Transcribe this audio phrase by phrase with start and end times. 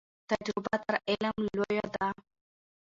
[0.31, 2.07] تجربه تر علم لویه ده.